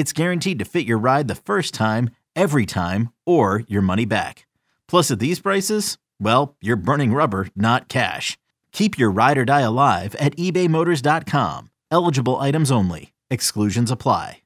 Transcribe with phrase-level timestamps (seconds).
[0.00, 4.46] it's guaranteed to fit your ride the first time, every time, or your money back.
[4.88, 8.38] Plus, at these prices, well, you're burning rubber, not cash.
[8.72, 11.68] Keep your ride or die alive at ebaymotors.com.
[11.90, 13.12] Eligible items only.
[13.30, 14.38] Exclusions apply.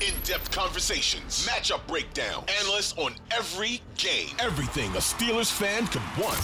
[0.00, 6.36] In-depth conversations, matchup breakdown, analysts on every game, everything a Steelers fan could want.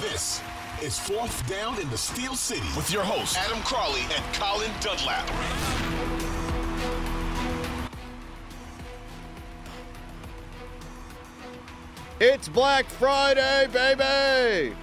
[0.00, 0.40] This
[0.82, 6.39] is Fourth Down in the Steel City with your hosts Adam Crowley and Colin Dunlap.
[12.20, 14.76] It's Black Friday, baby!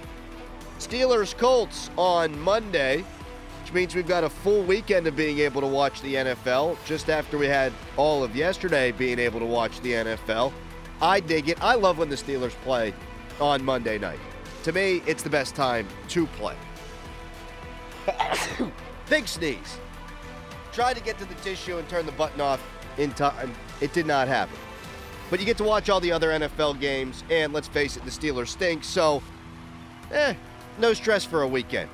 [0.80, 3.04] Steelers Colts on Monday,
[3.62, 7.08] which means we've got a full weekend of being able to watch the NFL just
[7.08, 10.52] after we had all of yesterday being able to watch the NFL.
[11.00, 11.62] I dig it.
[11.62, 12.92] I love when the Steelers play
[13.40, 14.18] on Monday night.
[14.64, 16.56] To me, it's the best time to play.
[19.08, 19.78] Big sneeze.
[20.72, 22.60] Tried to get to the tissue and turn the button off
[22.96, 23.54] in time.
[23.80, 24.58] It did not happen.
[25.30, 28.10] But you get to watch all the other NFL games, and let's face it, the
[28.10, 29.22] Steelers stink, so
[30.10, 30.34] eh,
[30.78, 31.90] no stress for a weekend.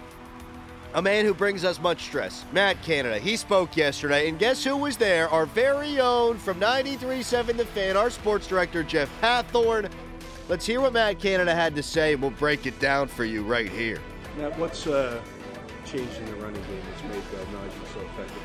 [0.95, 3.19] A man who brings us much stress, Matt Canada.
[3.19, 5.29] He spoke yesterday, and guess who was there?
[5.29, 9.91] Our very own from 93.7 The Fan, our sports director, Jeff Hathhorn.
[10.49, 13.43] Let's hear what Matt Canada had to say, and we'll break it down for you
[13.43, 13.99] right here.
[14.39, 15.21] Matt, what's uh,
[15.85, 18.43] changed in the running game that's made uh, Najee so effective?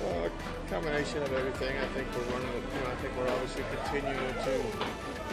[0.00, 0.28] Uh,
[0.68, 1.76] combination of everything.
[1.76, 2.48] I think we're running.
[2.48, 4.54] You know, I think we're obviously continuing to.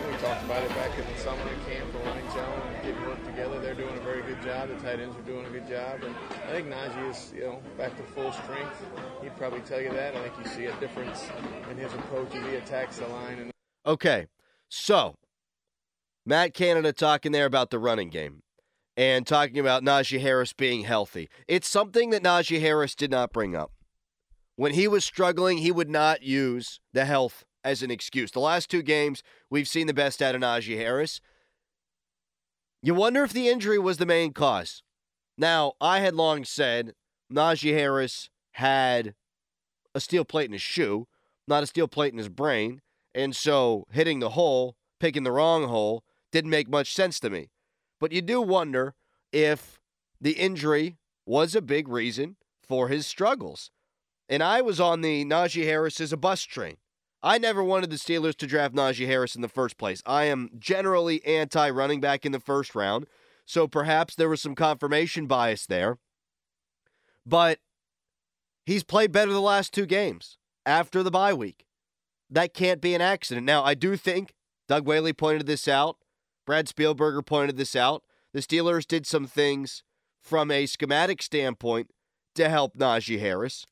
[0.07, 3.23] We talked about it back in the summer camp, the running zone, and getting work
[3.25, 3.59] together.
[3.59, 4.69] They're doing a very good job.
[4.69, 6.15] The tight ends are doing a good job, and
[6.47, 8.81] I think Najee is, you know, back to full strength.
[9.21, 10.15] He'd probably tell you that.
[10.15, 11.25] I think you see a difference
[11.69, 13.39] in his approach as he attacks the line.
[13.39, 13.51] And
[13.85, 14.27] Okay,
[14.69, 15.15] so
[16.25, 18.43] Matt Canada talking there about the running game
[18.95, 21.29] and talking about Najee Harris being healthy.
[21.47, 23.71] It's something that Najee Harris did not bring up.
[24.59, 28.31] When he was struggling, he would not use the health as an excuse.
[28.31, 31.21] The last two games, we've seen the best out of Najee Harris.
[32.83, 34.83] You wonder if the injury was the main cause.
[35.37, 36.93] Now, I had long said
[37.31, 39.15] Najee Harris had
[39.95, 41.07] a steel plate in his shoe,
[41.47, 42.81] not a steel plate in his brain.
[43.15, 46.03] And so hitting the hole, picking the wrong hole,
[46.33, 47.49] didn't make much sense to me.
[47.97, 48.95] But you do wonder
[49.31, 49.79] if
[50.19, 53.71] the injury was a big reason for his struggles.
[54.29, 56.77] And I was on the Najee Harris is a bus train.
[57.21, 60.01] I never wanted the Steelers to draft Najee Harris in the first place.
[60.05, 63.07] I am generally anti running back in the first round.
[63.45, 65.97] So perhaps there was some confirmation bias there.
[67.25, 67.59] But
[68.65, 71.65] he's played better the last two games after the bye week.
[72.29, 73.45] That can't be an accident.
[73.47, 74.33] Now, I do think
[74.67, 75.97] Doug Whaley pointed this out.
[76.45, 78.03] Brad Spielberger pointed this out.
[78.33, 79.83] The Steelers did some things
[80.21, 81.89] from a schematic standpoint
[82.35, 83.65] to help Najee Harris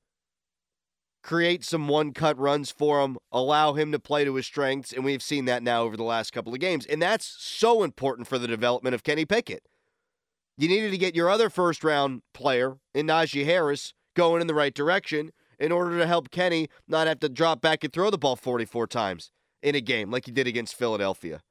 [1.28, 5.04] create some one cut runs for him, allow him to play to his strengths, and
[5.04, 6.86] we've seen that now over the last couple of games.
[6.86, 9.64] And that's so important for the development of Kenny Pickett.
[10.58, 14.56] You needed to get your other first round player in Najee Harris going in the
[14.56, 18.18] right direction in order to help Kenny not have to drop back and throw the
[18.18, 19.32] ball 44 times
[19.62, 21.42] in a game like he did against Philadelphia.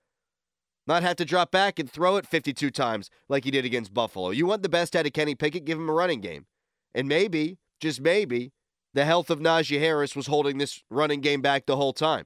[0.87, 4.31] Not have to drop back and throw it 52 times like he did against Buffalo.
[4.31, 6.47] You want the best out of Kenny Pickett, give him a running game.
[6.95, 8.53] And maybe, just maybe,
[8.97, 12.25] the health of Najee Harris was holding this running game back the whole time.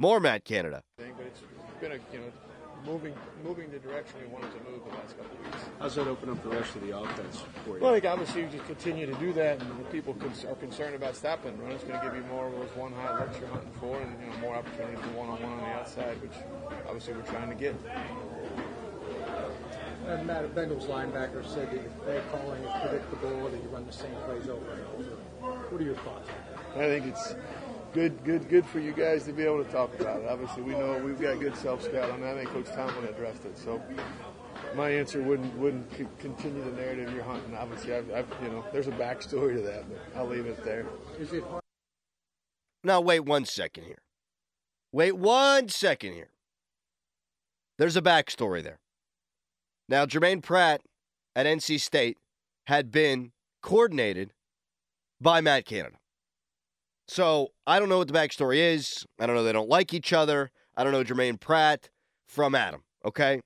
[0.00, 0.82] More Matt Canada.
[0.98, 1.40] thing, but it's
[1.80, 2.32] been a you know
[2.84, 5.64] moving moving the direction we wanted to move the last couple of weeks.
[5.78, 7.82] How's that open up the rest of the offense for you?
[7.84, 10.96] Well, like obviously you just continue to do that, and if people con- are concerned
[10.96, 13.38] about stopping the run, it's going to give you more of those one high looks
[13.38, 16.20] you're hunting for, and you know more opportunities for one on one on the outside,
[16.20, 16.34] which
[16.86, 17.76] obviously we're trying to get.
[20.08, 23.86] And Matt, a Bengals linebacker said that your play calling is predictable, that you run
[23.86, 25.58] the same plays over and over.
[25.68, 26.30] What are your thoughts?
[26.74, 27.34] I think it's
[27.92, 30.28] good, good, good for you guys to be able to talk about it.
[30.28, 32.36] Obviously, we know we've got good self scout on that.
[32.36, 33.58] I think Coach Tomlin addressed it.
[33.58, 33.82] So
[34.74, 37.54] my answer wouldn't wouldn't c- continue the narrative you're hunting.
[37.54, 40.86] Obviously, I've, I've, you know, there's a backstory to that, but I'll leave it there.
[41.20, 41.62] Is it hard?
[42.82, 43.98] Now, wait one second here.
[44.90, 46.30] Wait one second here.
[47.76, 48.78] There's a backstory there.
[49.88, 50.82] Now, Germaine Pratt
[51.34, 52.18] at NC State
[52.66, 53.32] had been
[53.62, 54.32] coordinated
[55.20, 55.96] by Matt Canada.
[57.06, 59.06] So I don't know what the backstory is.
[59.18, 60.50] I don't know they don't like each other.
[60.76, 61.88] I don't know Germaine Pratt
[62.26, 62.82] from Adam.
[63.04, 63.40] Okay.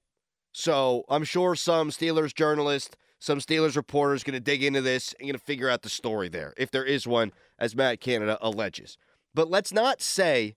[0.53, 5.15] So I'm sure some Steelers journalist, some Steelers reporter is going to dig into this
[5.15, 8.37] and going to figure out the story there, if there is one, as Matt Canada
[8.43, 8.99] alleges.
[9.33, 10.57] But let's not say,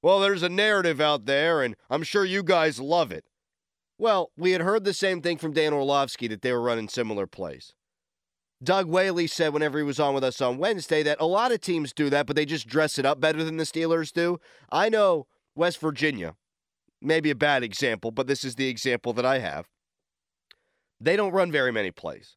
[0.00, 3.24] well, there's a narrative out there, and I'm sure you guys love it.
[3.98, 7.26] Well, we had heard the same thing from Dan Orlovsky that they were running similar
[7.26, 7.74] plays.
[8.62, 11.60] Doug Whaley said whenever he was on with us on Wednesday that a lot of
[11.60, 14.40] teams do that, but they just dress it up better than the Steelers do.
[14.70, 16.34] I know West Virginia,
[17.00, 19.68] maybe a bad example, but this is the example that I have.
[21.00, 22.36] They don't run very many plays,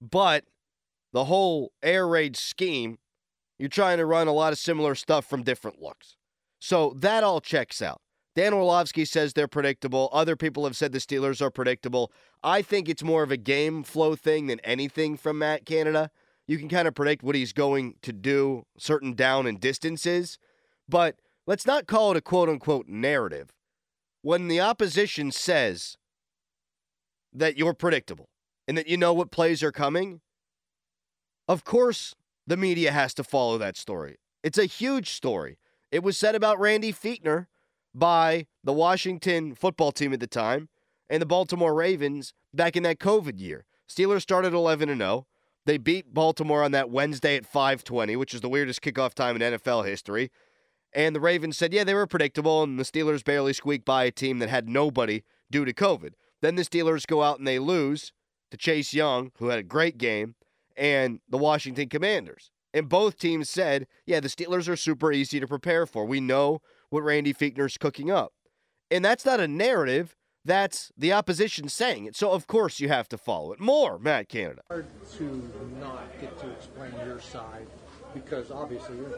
[0.00, 0.44] but
[1.12, 2.98] the whole air raid scheme,
[3.58, 6.16] you're trying to run a lot of similar stuff from different looks.
[6.58, 8.00] So that all checks out.
[8.38, 10.08] Dan Orlovsky says they're predictable.
[10.12, 12.12] Other people have said the Steelers are predictable.
[12.40, 16.12] I think it's more of a game flow thing than anything from Matt Canada.
[16.46, 20.38] You can kind of predict what he's going to do, certain down and distances,
[20.88, 21.16] but
[21.48, 23.50] let's not call it a quote unquote narrative.
[24.22, 25.96] When the opposition says
[27.32, 28.28] that you're predictable
[28.68, 30.20] and that you know what plays are coming,
[31.48, 32.14] of course
[32.46, 34.18] the media has to follow that story.
[34.44, 35.58] It's a huge story.
[35.90, 37.48] It was said about Randy Fichtner
[37.94, 40.68] by the Washington football team at the time
[41.08, 43.64] and the Baltimore Ravens back in that COVID year.
[43.88, 45.26] Steelers started 11 and 0.
[45.64, 49.42] They beat Baltimore on that Wednesday at 5:20, which is the weirdest kickoff time in
[49.42, 50.30] NFL history.
[50.92, 54.10] And the Ravens said, "Yeah, they were predictable and the Steelers barely squeaked by a
[54.10, 58.12] team that had nobody due to COVID." Then the Steelers go out and they lose
[58.50, 60.36] to Chase Young, who had a great game,
[60.76, 62.50] and the Washington Commanders.
[62.72, 66.04] And both teams said, "Yeah, the Steelers are super easy to prepare for.
[66.04, 68.32] We know what Randy Fichtner's cooking up."
[68.90, 70.14] And that's not a narrative.
[70.44, 72.16] That's the opposition saying it.
[72.16, 73.60] So, of course, you have to follow it.
[73.60, 74.62] More, Matt Canada.
[74.68, 74.86] hard
[75.18, 75.50] to
[75.80, 77.66] not get to explain your side
[78.14, 79.14] because obviously you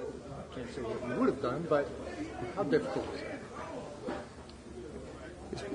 [0.54, 1.88] can't say what you would have done, but
[2.56, 3.40] how difficult is that?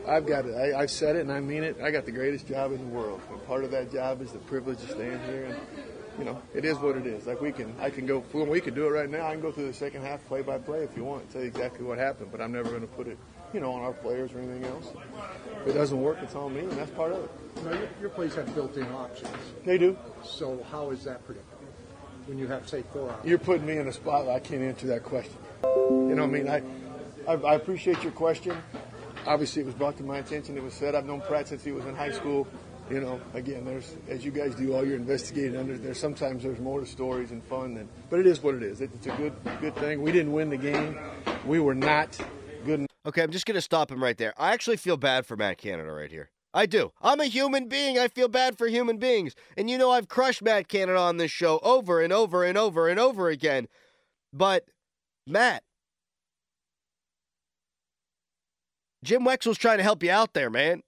[0.08, 0.56] I've got it.
[0.56, 1.78] I, I've said it and I mean it.
[1.82, 3.22] I got the greatest job in the world.
[3.30, 5.46] And part of that job is the privilege of staying here.
[5.46, 5.86] And,
[6.18, 7.28] you know, it is what it is.
[7.28, 9.28] Like we can, I can go, we could do it right now.
[9.28, 11.48] I can go through the second half play by play if you want, tell you
[11.48, 12.32] exactly what happened.
[12.32, 13.18] But I'm never going to put it,
[13.54, 14.88] you know, on our players or anything else.
[15.62, 17.32] If it doesn't work, it's on me, and that's part of it.
[17.64, 19.30] Now, your, your plays have built-in options,
[19.64, 19.98] They do.
[20.24, 21.52] so how is that predictable?
[22.28, 23.30] When you have, say, four options.
[23.30, 25.38] You're putting me in a spot where I can't answer that question.
[25.64, 26.62] You know, what I mean, I,
[27.28, 28.58] I, I appreciate your question.
[29.28, 30.56] Obviously, it was brought to my attention.
[30.58, 30.94] It was said.
[30.94, 32.48] I've known Pratt since he was in high school.
[32.90, 35.58] You know, again, there's as you guys do all your investigating.
[35.58, 38.62] Under there's sometimes there's more to stories and fun than, but it is what it
[38.62, 38.80] is.
[38.80, 40.02] It, it's a good good thing.
[40.04, 40.98] We didn't win the game.
[41.46, 42.16] We were not
[42.64, 42.86] good.
[43.08, 44.34] Okay, I'm just to stop him right there.
[44.38, 46.30] I actually feel bad for Matt Canada right here.
[46.54, 46.94] I do.
[47.02, 48.00] I'm a human being.
[48.00, 49.36] I feel bad for human beings.
[49.58, 52.88] And you know, I've crushed Matt Canada on this show over and over and over
[52.88, 53.68] and over again.
[54.32, 54.66] But,
[55.28, 55.64] Matt,
[59.04, 60.82] Jim Wexell's trying to help you out there, man.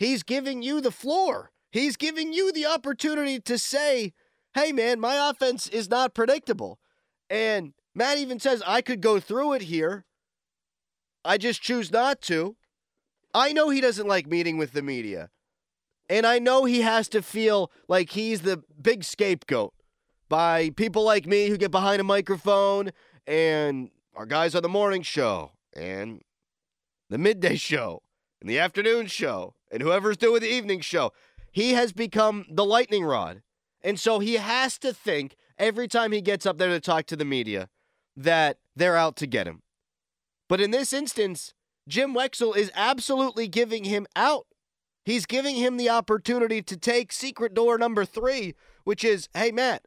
[0.00, 1.52] He's giving you the floor.
[1.70, 4.14] He's giving you the opportunity to say,
[4.54, 6.78] hey, man, my offense is not predictable.
[7.28, 10.06] And Matt even says, I could go through it here.
[11.22, 12.56] I just choose not to.
[13.34, 15.28] I know he doesn't like meeting with the media.
[16.08, 19.74] And I know he has to feel like he's the big scapegoat
[20.30, 22.92] by people like me who get behind a microphone
[23.26, 26.22] and our guys on the morning show and
[27.10, 28.00] the midday show
[28.40, 31.12] and the afternoon show and whoever's doing the evening show.
[31.52, 33.42] He has become the lightning rod.
[33.82, 37.16] And so he has to think every time he gets up there to talk to
[37.16, 37.68] the media
[38.16, 39.62] that they're out to get him.
[40.48, 41.54] But in this instance,
[41.88, 44.46] Jim Wexell is absolutely giving him out.
[45.04, 48.54] He's giving him the opportunity to take secret door number three,
[48.84, 49.86] which is hey, Matt,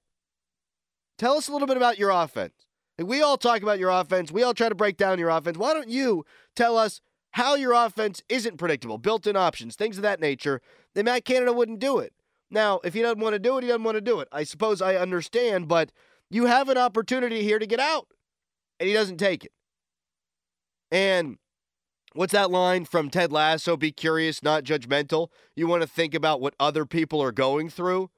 [1.18, 2.54] tell us a little bit about your offense.
[2.98, 5.58] We all talk about your offense, we all try to break down your offense.
[5.58, 7.02] Why don't you tell us
[7.34, 10.62] how your offense isn't predictable, built in options, things of that nature?
[10.94, 12.14] Then Matt Canada wouldn't do it.
[12.50, 14.28] Now, if he doesn't want to do it, he doesn't want to do it.
[14.32, 15.92] I suppose I understand, but
[16.30, 18.08] you have an opportunity here to get out,
[18.80, 19.52] and he doesn't take it.
[20.92, 21.38] And
[22.14, 23.78] what's that line from Ted Lasso?
[23.78, 25.30] Be curious, not judgmental.
[25.56, 28.12] You want to think about what other people are going through.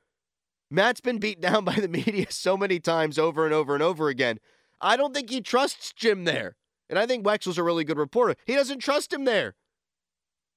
[0.69, 4.09] Matt's been beat down by the media so many times over and over and over
[4.09, 4.39] again.
[4.81, 6.57] I don't think he trusts Jim there.
[6.89, 8.35] And I think Wexell's a really good reporter.
[8.45, 9.55] He doesn't trust him there.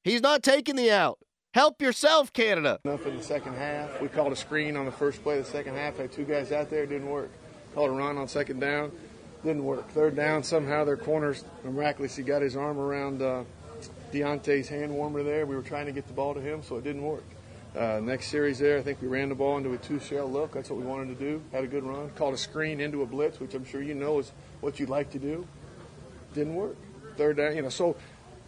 [0.04, 1.18] He's not taking the out.
[1.54, 2.78] Help yourself, Canada.
[2.84, 4.00] Enough in the second half.
[4.00, 5.96] We called a screen on the first play of the second half.
[5.96, 7.30] Had two guys out there, didn't work.
[7.74, 8.92] Called a run on second down,
[9.42, 9.88] didn't work.
[9.90, 13.44] Third down, somehow their corners miraculously got his arm around uh,
[14.12, 15.46] Diontae's hand warmer there.
[15.46, 17.24] We were trying to get the ball to him, so it didn't work.
[17.76, 20.52] Uh, next series there, I think we ran the ball into a two shell look.
[20.52, 21.42] That's what we wanted to do.
[21.52, 22.10] Had a good run.
[22.10, 25.10] Called a screen into a blitz, which I'm sure you know is what you'd like
[25.10, 25.46] to do.
[26.34, 26.76] Didn't work.
[27.16, 27.96] Third down, you know, so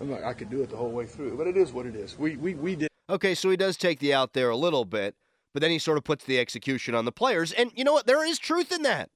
[0.00, 1.96] I'm like, I could do it the whole way through, but it is what it
[1.96, 2.18] is.
[2.18, 2.88] We, we, we did.
[3.08, 5.16] Okay, so he does take the out there a little bit,
[5.52, 7.52] but then he sort of puts the execution on the players.
[7.52, 8.06] And you know what?
[8.06, 9.10] There is truth in that.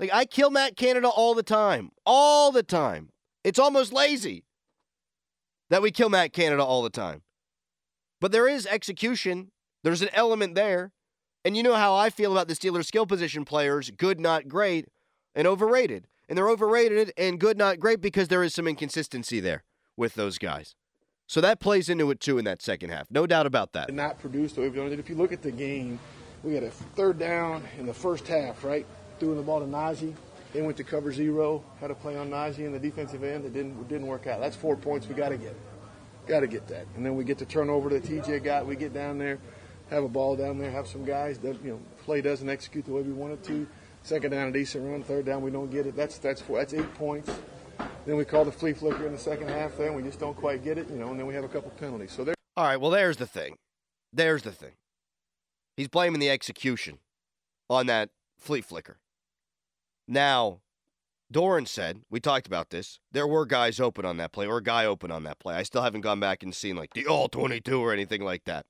[0.00, 1.90] Like, I kill Matt Canada all the time.
[2.04, 3.10] All the time.
[3.44, 4.44] It's almost lazy
[5.70, 7.22] that we kill Matt Canada all the time.
[8.20, 9.50] But there is execution,
[9.84, 10.92] there's an element there.
[11.44, 14.88] And you know how I feel about the Steelers skill position players good, not great,
[15.34, 16.06] and overrated.
[16.28, 19.64] And they're overrated and good, not great because there is some inconsistency there
[19.96, 20.74] with those guys.
[21.26, 23.10] So that plays into it too in that second half.
[23.10, 23.92] No doubt about that.
[23.92, 24.98] Not produced the it.
[24.98, 25.98] If you look at the game,
[26.42, 28.86] we had a third down in the first half, right?
[29.18, 30.14] Throwing the ball to Najee.
[30.52, 33.44] They went to cover zero, had a play on Najee in the defensive end.
[33.44, 34.40] It didn't, didn't work out.
[34.40, 35.54] That's four points we got to get.
[36.26, 36.86] Got to get that.
[36.96, 38.66] And then we get the turnover that TJ got.
[38.66, 39.38] We get down there,
[39.90, 42.92] have a ball down there, have some guys that, you know, play doesn't execute the
[42.92, 43.66] way we want it to.
[44.02, 45.02] Second down, a decent run.
[45.02, 45.96] Third down, we don't get it.
[45.96, 47.30] That's that's that's eight points.
[48.06, 49.76] Then we call the flea flicker in the second half.
[49.76, 51.08] There, and we just don't quite get it, you know.
[51.08, 52.12] And then we have a couple penalties.
[52.12, 52.34] So there.
[52.56, 52.80] All right.
[52.80, 53.56] Well, there's the thing.
[54.12, 54.72] There's the thing.
[55.76, 56.98] He's blaming the execution
[57.68, 58.98] on that flea flicker.
[60.08, 60.60] Now,
[61.32, 64.62] Dorin said, we talked about this, there were guys open on that play, or a
[64.62, 65.54] guy open on that play.
[65.54, 68.64] I still haven't gone back and seen like the all 22 or anything like that.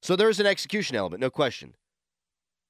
[0.00, 1.74] So there's an execution element, no question.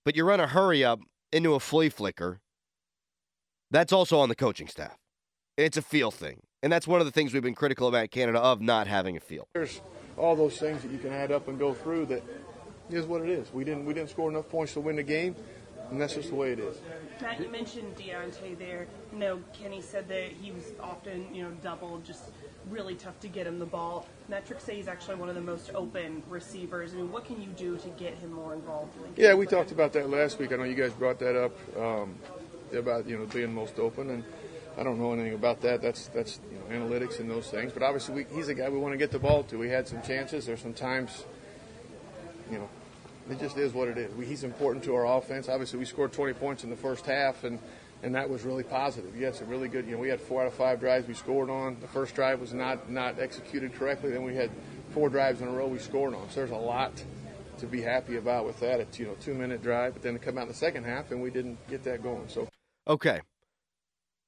[0.05, 1.01] But you run a hurry up
[1.37, 2.41] into a flea flicker,
[3.71, 4.97] that's also on the coaching staff.
[5.59, 6.41] It's a feel thing.
[6.63, 9.21] And that's one of the things we've been critical about Canada of not having a
[9.21, 9.47] feel.
[9.55, 9.83] There's
[10.17, 12.23] all those things that you can add up and go through that
[12.91, 13.53] is what it is.
[13.53, 15.37] We didn't we didn't score enough points to win the game,
[15.91, 16.77] and that's just the way it is.
[17.21, 18.87] Matt, you mentioned Diontae there.
[19.13, 22.31] You know, Kenny said that he was often, you know, doubled, just
[22.71, 24.07] really tough to get him the ball.
[24.29, 26.93] Metrics say he's actually one of the most open receivers.
[26.93, 28.97] I mean, what can you do to get him more involved?
[28.97, 30.53] In yeah, we talked about that last week.
[30.53, 32.17] I know you guys brought that up um,
[32.73, 34.25] about you know being most open, and
[34.77, 35.81] I don't know anything about that.
[35.81, 37.73] That's that's you know analytics and those things.
[37.73, 39.59] But obviously, we, he's a guy we want to get the ball to.
[39.59, 40.47] We had some chances.
[40.47, 41.25] There's some times,
[42.51, 42.69] you know,
[43.31, 44.15] it just is what it is.
[44.15, 45.49] We, he's important to our offense.
[45.49, 47.59] Obviously, we scored 20 points in the first half, and
[48.03, 49.15] and that was really positive.
[49.15, 49.87] Had some really good.
[49.87, 51.79] You know, we had four out of five drives we scored on.
[51.81, 54.11] The first drive was not not executed correctly.
[54.11, 54.51] Then we had
[54.91, 56.29] four drives in a row we scored on.
[56.31, 56.93] So there's a lot
[57.59, 58.81] to be happy about with that.
[58.81, 61.11] It's you know two minute drive, but then to come out in the second half
[61.11, 62.29] and we didn't get that going.
[62.29, 62.49] So
[62.87, 63.21] okay,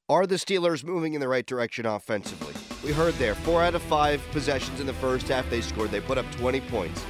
[0.08, 2.54] are the Steelers moving in the right direction offensively?
[2.82, 5.90] We heard there four out of five possessions in the first half they scored.
[5.90, 7.04] They put up 20 points.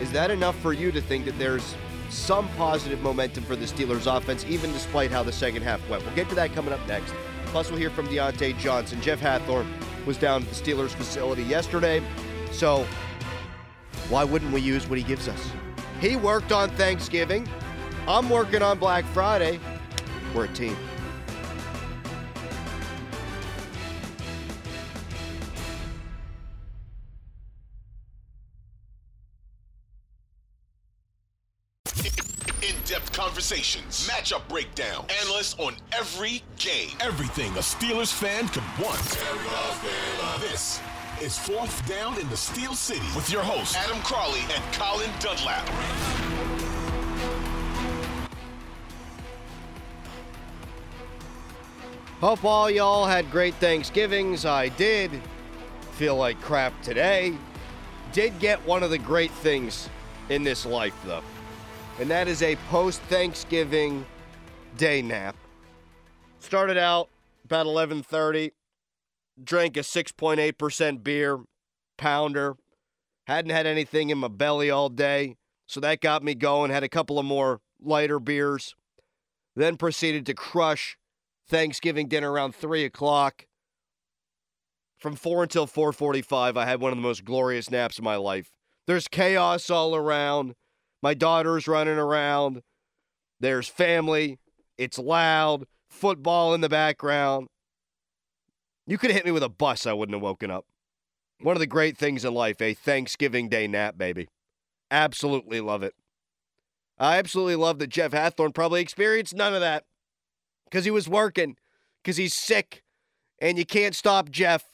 [0.00, 1.74] Is that enough for you to think that there's
[2.10, 6.04] some positive momentum for the Steelers offense, even despite how the second half went?
[6.04, 7.14] We'll get to that coming up next.
[7.46, 9.00] Plus, we'll hear from Diontae Johnson.
[9.00, 9.66] Jeff Hathhorn
[10.06, 12.02] was down at the Steelers facility yesterday,
[12.50, 12.86] so
[14.08, 15.50] why wouldn't we use what he gives us?
[16.00, 17.48] He worked on Thanksgiving.
[18.06, 19.60] I'm working on Black Friday.
[20.34, 20.76] We're a team.
[33.64, 39.00] Conversations, matchup breakdown, analysts on every game, everything a Steelers fan could want.
[40.38, 40.82] This
[41.22, 45.66] is Fourth Down in the Steel City with your hosts Adam Crowley and Colin Dunlap.
[52.20, 54.44] Hope all y'all had great Thanksgivings.
[54.44, 55.10] I did.
[55.92, 57.34] Feel like crap today.
[58.12, 59.88] Did get one of the great things
[60.28, 61.22] in this life, though,
[61.98, 64.04] and that is a post Thanksgiving
[64.76, 65.36] day nap.
[66.40, 67.08] Started out
[67.44, 68.52] about 11:30.
[69.42, 71.40] Drank a 6.8% beer,
[71.96, 72.56] pounder.
[73.26, 75.36] Hadn't had anything in my belly all day,
[75.66, 76.70] so that got me going.
[76.70, 78.76] Had a couple of more lighter beers.
[79.56, 80.96] Then proceeded to crush
[81.48, 83.46] Thanksgiving dinner around three o'clock.
[84.98, 88.16] From four until four forty-five, I had one of the most glorious naps of my
[88.16, 88.52] life.
[88.86, 90.54] There's chaos all around.
[91.04, 92.62] My daughter's running around.
[93.38, 94.38] There's family.
[94.78, 95.66] It's loud.
[95.90, 97.48] Football in the background.
[98.86, 100.64] You could have hit me with a bus, I wouldn't have woken up.
[101.42, 104.28] One of the great things in life, a Thanksgiving Day nap, baby.
[104.90, 105.92] Absolutely love it.
[106.98, 109.84] I absolutely love that Jeff Hathhorn probably experienced none of that
[110.64, 111.58] because he was working,
[112.02, 112.82] because he's sick,
[113.38, 114.64] and you can't stop Jeff.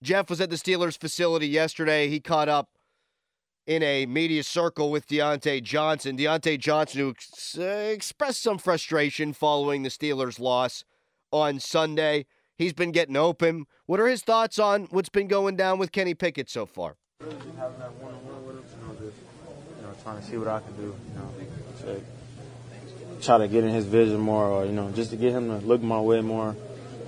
[0.00, 2.08] Jeff was at the Steelers facility yesterday.
[2.08, 2.68] He caught up
[3.66, 6.16] in a media circle with Diontae Johnson.
[6.16, 10.84] Diontae Johnson, who ex- expressed some frustration following the Steelers' loss
[11.32, 12.26] on Sunday.
[12.56, 13.66] He's been getting open.
[13.86, 16.96] What are his thoughts on what's been going down with Kenny Pickett so far?
[20.02, 21.32] Trying to see what I can do, you know,
[21.80, 22.00] to
[23.24, 25.66] try to get in his vision more, or you know, just to get him to
[25.66, 26.54] look my way more.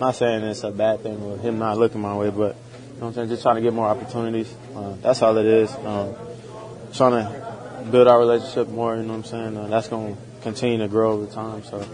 [0.00, 2.57] Not saying it's a bad thing with him not looking my way, but
[2.95, 4.53] you know, I'm saying just trying to get more opportunities.
[4.75, 5.73] Uh, that's all it is.
[5.85, 6.17] Um,
[6.92, 8.97] trying to build our relationship more.
[8.97, 9.57] You know what I'm saying?
[9.57, 11.62] Uh, that's going to continue to grow over time.
[11.64, 11.87] So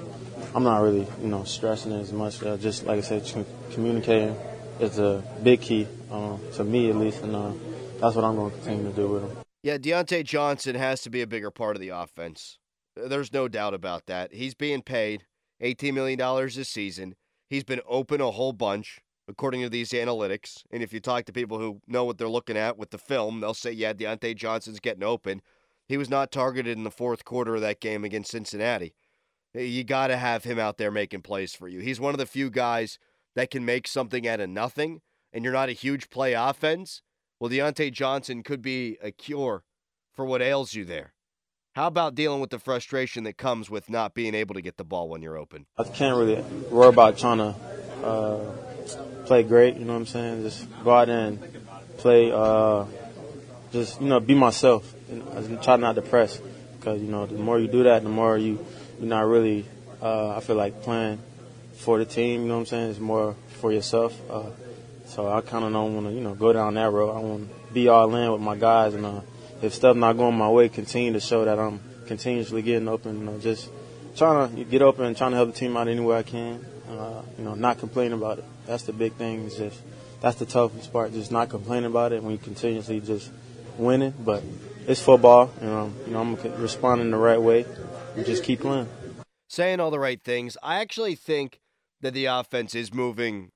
[0.55, 2.43] I'm not really, you know, stressing it as much.
[2.43, 4.37] Uh, just like I said, communicating
[4.81, 7.53] is a big key uh, to me at least, and uh,
[8.01, 9.37] that's what I'm going to continue to do with him.
[9.63, 12.59] Yeah, Diontae Johnson has to be a bigger part of the offense.
[12.97, 14.35] There's no doubt about that.
[14.35, 15.25] He's being paid
[15.63, 17.15] $18 million this season.
[17.49, 20.65] He's been open a whole bunch, according to these analytics.
[20.71, 23.41] And if you talk to people who know what they're looking at with the film,
[23.41, 25.43] they'll say, yeah, Diontae Johnson's getting open.
[25.87, 28.95] He was not targeted in the fourth quarter of that game against Cincinnati.
[29.55, 31.81] You got to have him out there making plays for you.
[31.81, 32.99] He's one of the few guys
[33.37, 35.01] that can make something out of nothing,
[35.33, 37.03] and you're not a huge play offense.
[37.39, 39.65] Well, Diontae Johnson could be a cure
[40.13, 41.13] for what ails you there.
[41.75, 44.85] How about dealing with the frustration that comes with not being able to get the
[44.85, 45.67] ball when you're open?
[45.77, 46.41] I can't really
[46.71, 47.55] worry about trying to
[48.05, 48.39] uh,
[49.27, 49.77] play great.
[49.77, 50.43] You know what I'm saying?
[50.43, 51.43] Just go out and
[51.99, 52.31] play.
[52.33, 52.87] Uh,
[53.73, 54.93] just you know, be myself.
[55.11, 56.41] And try not to press
[56.79, 58.65] because you know the more you do that, the more you
[58.99, 59.67] you're not really.
[60.03, 61.19] Uh, I feel like playing
[61.75, 62.43] for the team.
[62.43, 62.91] You know what I'm saying?
[62.91, 64.19] It's more for yourself.
[64.31, 64.51] Uh,
[65.07, 67.15] so I kind of don't want to you know go down that road.
[67.15, 69.21] I want to be all in with my guys and uh,
[69.63, 73.19] if stuff not going my way, continue to show that I'm continuously getting open.
[73.21, 73.71] You know, just
[74.17, 76.65] trying to get open and trying to help the team out any way I can.
[76.89, 78.45] Uh, you know, not complaining about it.
[78.67, 79.45] That's the big thing.
[79.45, 79.81] Is just
[80.21, 81.13] that's the toughest part.
[81.13, 83.31] Just not complaining about it when you continuously just
[83.79, 84.15] winning.
[84.19, 84.43] But
[84.87, 85.51] it's football.
[85.61, 87.65] You um, know, you know I'm responding the right way
[88.17, 88.89] and just keep playing.
[89.49, 90.57] Saying all the right things.
[90.63, 91.61] I actually think
[92.01, 93.53] that the offense is moving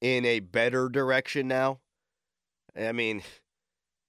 [0.00, 1.80] in a better direction now.
[2.78, 3.22] I mean,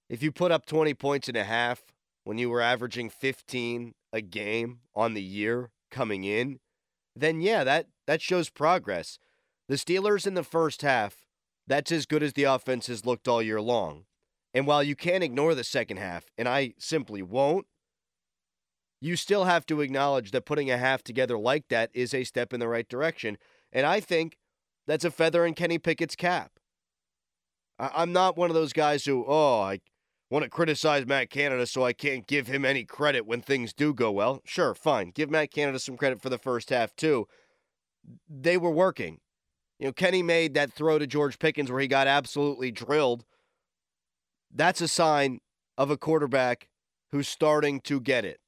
[0.08, 1.82] if you put up 20 points and a half
[2.24, 6.60] when you were averaging 15 a game on the year coming in,
[7.16, 9.18] then yeah, that that shows progress.
[9.68, 11.24] The Steelers in the first half,
[11.66, 14.04] that's as good as the offense has looked all year long.
[14.54, 17.66] And while you can't ignore the second half, and I simply won't,
[19.00, 22.52] you still have to acknowledge that putting a half together like that is a step
[22.52, 23.38] in the right direction.
[23.72, 24.36] And I think
[24.86, 26.52] that's a feather in Kenny Pickett's cap.
[27.78, 29.80] I'm not one of those guys who, oh, I
[30.30, 33.92] want to criticize Matt Canada so I can't give him any credit when things do
[33.92, 34.40] go well.
[34.44, 35.10] Sure, fine.
[35.10, 37.26] Give Matt Canada some credit for the first half, too.
[38.28, 39.18] They were working.
[39.82, 43.24] You know, Kenny made that throw to George Pickens where he got absolutely drilled.
[44.54, 45.40] That's a sign
[45.76, 46.68] of a quarterback
[47.10, 48.38] who's starting to get it.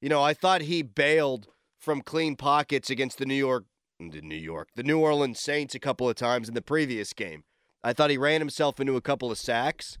[0.00, 1.46] You know, I thought he bailed
[1.78, 3.66] from clean pockets against the New York,
[4.00, 7.44] the New York, the New Orleans Saints a couple of times in the previous game.
[7.84, 9.98] I thought he ran himself into a couple of sacks.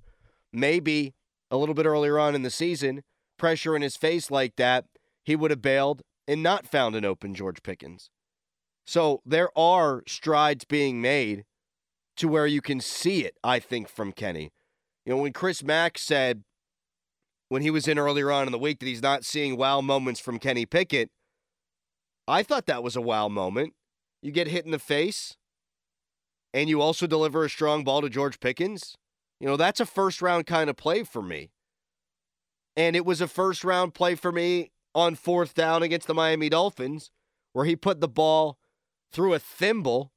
[0.52, 1.14] Maybe
[1.48, 3.04] a little bit earlier on in the season,
[3.38, 4.86] pressure in his face like that,
[5.24, 8.10] he would have bailed and not found an open George Pickens.
[8.86, 11.44] So there are strides being made
[12.16, 14.52] to where you can see it, I think, from Kenny.
[15.06, 16.42] You know, when Chris Mack said
[17.48, 20.20] when he was in earlier on in the week that he's not seeing wow moments
[20.20, 21.10] from Kenny Pickett,
[22.26, 23.74] I thought that was a wow moment.
[24.22, 25.36] You get hit in the face
[26.54, 28.96] and you also deliver a strong ball to George Pickens.
[29.40, 31.50] You know, that's a first round kind of play for me.
[32.76, 36.48] And it was a first round play for me on fourth down against the Miami
[36.48, 37.10] Dolphins,
[37.52, 38.58] where he put the ball
[39.12, 40.12] through a thimble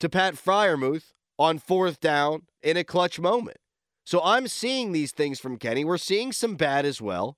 [0.00, 3.58] to Pat Freiermuth on fourth down in a clutch moment.
[4.04, 5.84] So I'm seeing these things from Kenny.
[5.84, 7.36] We're seeing some bad as well.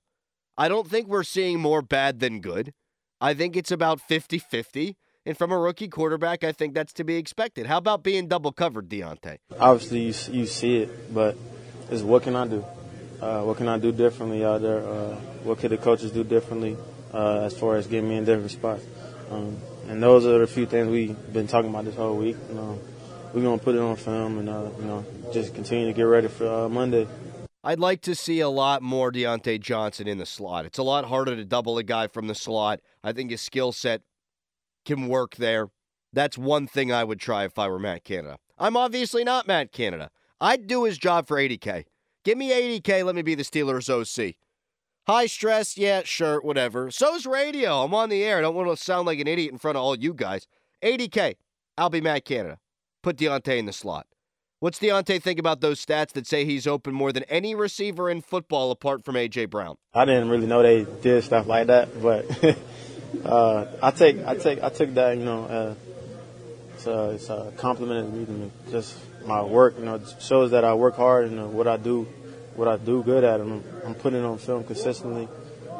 [0.57, 2.73] I don't think we're seeing more bad than good.
[3.21, 4.97] I think it's about 50 50.
[5.25, 7.65] And from a rookie quarterback, I think that's to be expected.
[7.65, 9.37] How about being double covered, Diontae?
[9.57, 11.37] Obviously, you, you see it, but
[11.89, 12.65] is what can I do?
[13.21, 14.85] Uh, what can I do differently out there?
[14.85, 16.75] Uh, what could the coaches do differently
[17.13, 18.83] uh, as far as getting me in different spots?
[19.31, 22.37] Um, and those are the few things we've been talking about this whole week.
[22.49, 22.79] You know,
[23.33, 26.27] we're gonna put it on film and uh, you know just continue to get ready
[26.27, 27.07] for uh, Monday.
[27.63, 30.65] I'd like to see a lot more Diontae Johnson in the slot.
[30.65, 32.81] It's a lot harder to double a guy from the slot.
[33.03, 34.01] I think his skill set
[34.85, 35.69] can work there.
[36.11, 38.37] That's one thing I would try if I were Matt Canada.
[38.59, 40.09] I'm obviously not Matt Canada.
[40.41, 41.85] I'd do his job for 80K.
[42.25, 44.35] Give me 80K, let me be the Steelers OC.
[45.07, 46.89] High stress, yeah, sure, whatever.
[46.89, 47.83] So's radio.
[47.83, 48.37] I'm on the air.
[48.37, 50.47] I don't want to sound like an idiot in front of all you guys.
[50.81, 51.35] 80K.
[51.77, 52.59] I'll be Matt Canada.
[53.01, 54.07] Put Diontae in the slot.
[54.59, 58.21] What's Diontae think about those stats that say he's open more than any receiver in
[58.21, 59.47] football apart from A.J.
[59.47, 59.75] Brown?
[59.93, 62.57] I didn't really know they did stuff like that, but
[63.25, 65.75] uh, I take I take I took that you know uh,
[66.75, 68.51] it's a, it's a compliment me.
[68.71, 71.77] Just my work, you know, shows that I work hard and you know, what I
[71.77, 72.07] do,
[72.55, 73.41] what I do good at.
[73.41, 75.27] I'm, I'm putting it on film consistently,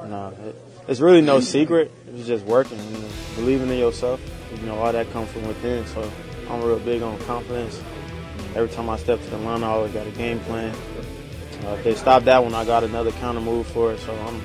[0.02, 0.56] and uh, it,
[0.88, 1.92] it's really no secret.
[2.08, 4.20] It's just working, you know, believing in yourself.
[4.60, 5.86] You know, all that comes from within.
[5.88, 6.12] So
[6.50, 7.82] I'm real big on confidence.
[8.56, 10.76] Every time I step to the line, I always got a game plan.
[11.66, 14.00] Uh, if they stop that one, I got another counter move for it.
[14.00, 14.42] So I'm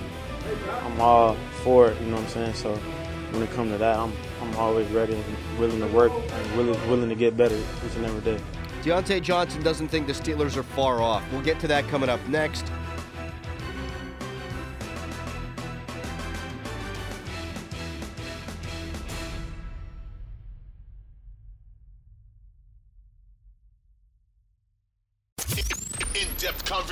[0.85, 2.01] I'm all for it.
[2.01, 2.55] You know what I'm saying?
[2.55, 2.75] So
[3.33, 6.89] when it comes to that, I'm I'm always ready and willing to work and willing
[6.89, 8.43] willing to get better each and every day.
[8.83, 11.25] Diontae Johnson doesn't think the Steelers are far off.
[11.33, 12.65] We'll get to that coming up next.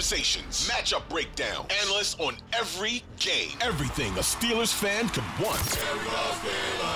[0.07, 5.61] Conversations, matchup breakdown, analysts on every game, everything a Steelers fan could want.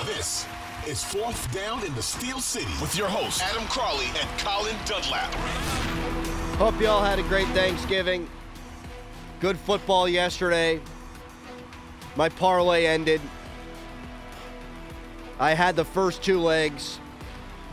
[0.05, 0.47] This
[0.87, 5.29] is Fourth Down in the Steel City with your hosts Adam Crowley and Colin Dunlap.
[6.55, 8.29] Hope you all had a great Thanksgiving.
[9.41, 10.79] Good football yesterday.
[12.15, 13.19] My parlay ended.
[15.37, 17.01] I had the first two legs.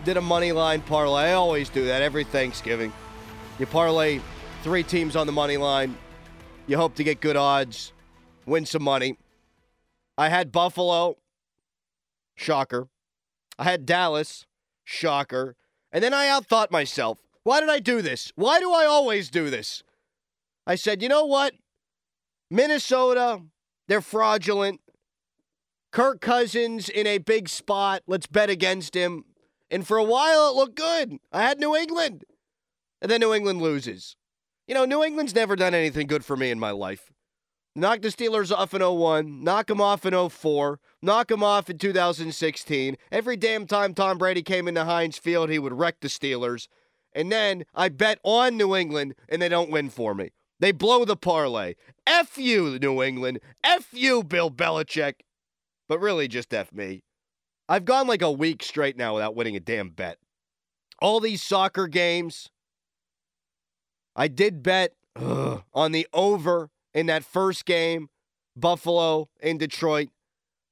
[0.04, 1.26] Did a money line parlay.
[1.26, 2.92] I always do that every Thanksgiving.
[3.60, 4.20] You parlay
[4.62, 5.96] three teams on the money line.
[6.66, 7.92] You hope to get good odds,
[8.46, 9.16] win some money.
[10.16, 11.16] I had Buffalo.
[12.34, 12.88] Shocker.
[13.58, 14.46] I had Dallas.
[14.84, 15.56] Shocker.
[15.92, 17.18] And then I outthought myself.
[17.44, 18.32] Why did I do this?
[18.34, 19.82] Why do I always do this?
[20.66, 21.54] I said, you know what?
[22.50, 23.42] Minnesota,
[23.86, 24.80] they're fraudulent.
[25.90, 28.02] Kirk Cousins in a big spot.
[28.06, 29.24] Let's bet against him.
[29.70, 31.18] And for a while, it looked good.
[31.32, 32.24] I had New England.
[33.00, 34.16] And then New England loses.
[34.68, 37.10] You know, New England's never done anything good for me in my life.
[37.74, 41.78] Knock the Steelers off in 01, knock them off in 04, knock them off in
[41.78, 42.96] 2016.
[43.10, 46.68] Every damn time Tom Brady came into Heinz Field, he would wreck the Steelers.
[47.14, 50.32] And then I bet on New England, and they don't win for me.
[50.60, 51.74] They blow the parlay.
[52.06, 53.40] F you, New England.
[53.64, 55.20] F you, Bill Belichick.
[55.88, 57.04] But really, just F me.
[57.70, 60.18] I've gone like a week straight now without winning a damn bet.
[61.00, 62.50] All these soccer games.
[64.18, 68.08] I did bet ugh, on the over in that first game,
[68.56, 70.08] Buffalo in Detroit.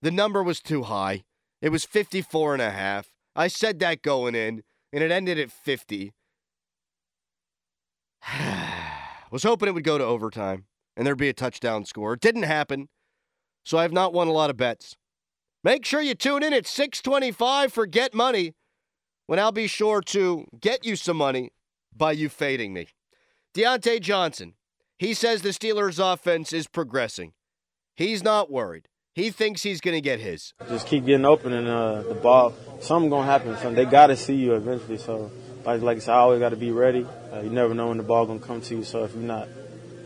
[0.03, 1.23] The number was too high.
[1.63, 3.13] It was 54 and a half.
[3.37, 6.13] I said that going in, and it ended at 50.
[9.31, 10.65] was hoping it would go to overtime
[10.97, 12.15] and there'd be a touchdown score.
[12.15, 12.89] It didn't happen.
[13.65, 14.97] So I have not won a lot of bets.
[15.63, 18.55] Make sure you tune in at 625 for Get Money
[19.27, 21.51] when I'll be sure to get you some money
[21.95, 22.89] by you fading me.
[23.57, 24.53] Diontae Johnson,
[24.99, 27.33] he says the Steelers' offense is progressing.
[27.95, 28.87] He's not worried.
[29.15, 30.53] He thinks he's going to get his.
[30.69, 32.53] Just keep getting open and uh, the ball.
[32.83, 33.55] Something gonna happen.
[33.55, 34.99] Something they gotta see you eventually.
[34.99, 35.31] So,
[35.65, 37.07] like, like I said, I always gotta be ready.
[37.33, 38.85] Uh, you never know when the ball gonna come to you.
[38.85, 39.49] So if you're not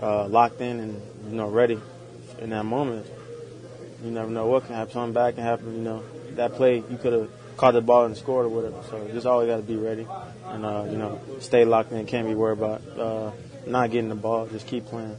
[0.01, 1.81] uh, locked in and you know ready
[2.39, 3.05] in that moment,
[4.05, 4.93] you never know what can happen.
[4.93, 5.75] Something bad can happen.
[5.75, 6.05] You know
[6.37, 7.31] that play you could have
[7.61, 8.83] caught the ball and scored or whatever.
[8.89, 10.07] So just always gotta be ready
[10.47, 12.07] and uh, you know stay locked in.
[12.07, 13.31] Can't be worried about uh,
[13.67, 14.47] not getting the ball.
[14.47, 15.17] Just keep playing.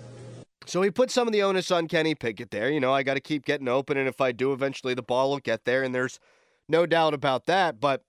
[0.65, 2.71] So he put some of the onus on Kenny Pickett there.
[2.71, 5.30] You know, I got to keep getting open, and if I do, eventually the ball
[5.30, 6.19] will get there, and there's
[6.67, 7.80] no doubt about that.
[7.80, 8.04] But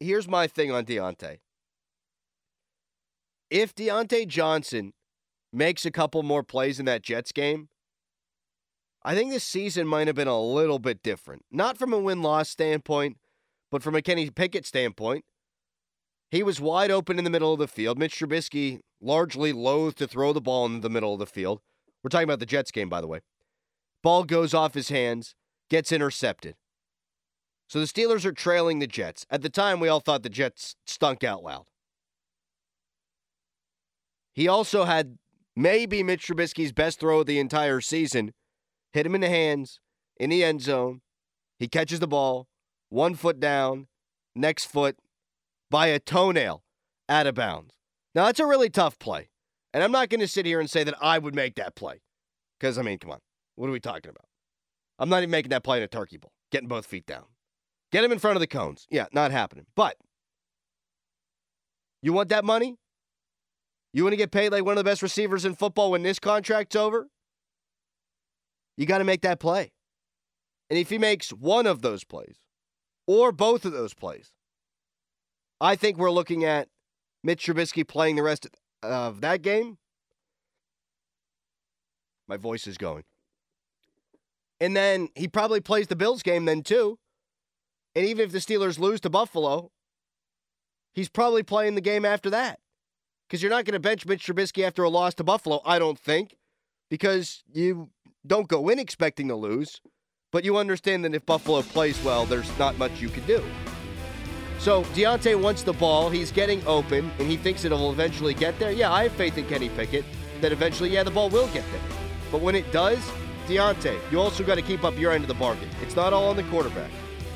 [0.00, 1.38] here's my thing on Diontae.
[3.50, 4.92] If Diontae Johnson
[5.52, 7.68] makes a couple more plays in that Jets game,
[9.04, 11.44] I think this season might have been a little bit different.
[11.50, 13.18] Not from a win loss standpoint,
[13.70, 15.24] but from a Kenny Pickett standpoint.
[16.30, 17.98] He was wide open in the middle of the field.
[17.98, 21.60] Mitch Trubisky largely loath to throw the ball in the middle of the field.
[22.02, 23.20] We're talking about the Jets game, by the way.
[24.02, 25.34] Ball goes off his hands,
[25.70, 26.56] gets intercepted.
[27.68, 29.26] So the Steelers are trailing the Jets.
[29.30, 31.64] At the time, we all thought the Jets stunk out loud.
[34.34, 35.18] He also had
[35.54, 38.32] maybe Mitch Trubisky's best throw of the entire season.
[38.94, 39.80] Hit him in the hands,
[40.18, 41.00] in the end zone.
[41.58, 42.46] He catches the ball,
[42.90, 43.88] one foot down,
[44.36, 44.96] next foot,
[45.68, 46.62] by a toenail
[47.08, 47.74] out of bounds.
[48.14, 49.30] Now, that's a really tough play.
[49.72, 52.02] And I'm not going to sit here and say that I would make that play.
[52.58, 53.18] Because, I mean, come on.
[53.56, 54.26] What are we talking about?
[55.00, 57.24] I'm not even making that play in a turkey bowl, getting both feet down.
[57.90, 58.86] Get him in front of the cones.
[58.90, 59.66] Yeah, not happening.
[59.74, 59.96] But
[62.00, 62.76] you want that money?
[63.92, 66.20] You want to get paid like one of the best receivers in football when this
[66.20, 67.08] contract's over?
[68.76, 69.72] You got to make that play.
[70.70, 72.36] And if he makes one of those plays,
[73.06, 74.32] or both of those plays.
[75.60, 76.68] I think we're looking at
[77.22, 78.46] Mitch Trubisky playing the rest
[78.82, 79.78] of that game.
[82.26, 83.04] My voice is going.
[84.60, 86.98] And then he probably plays the Bills game then too.
[87.94, 89.70] And even if the Steelers lose to Buffalo,
[90.94, 92.58] he's probably playing the game after that.
[93.28, 95.98] Because you're not going to bench Mitch Trubisky after a loss to Buffalo, I don't
[95.98, 96.36] think,
[96.90, 97.90] because you
[98.26, 99.80] don't go in expecting to lose,
[100.32, 103.44] but you understand that if Buffalo plays well, there's not much you can do.
[104.58, 106.08] So Diontae wants the ball.
[106.08, 108.70] He's getting open, and he thinks it'll eventually get there.
[108.70, 110.04] Yeah, I have faith in Kenny Pickett
[110.40, 111.80] that eventually, yeah, the ball will get there.
[112.32, 112.98] But when it does,
[113.46, 115.68] Diontae, you also got to keep up your end of the bargain.
[115.82, 116.90] It's not all on the quarterback.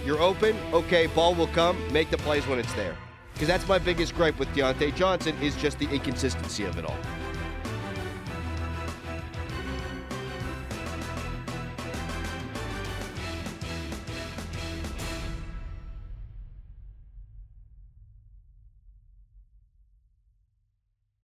[0.06, 2.96] You're open, okay, ball will come, make the plays when it's there.
[3.34, 6.96] Because that's my biggest gripe with Diontae Johnson is just the inconsistency of it all.